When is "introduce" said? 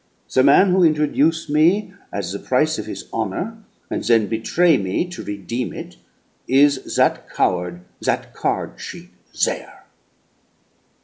0.83-1.47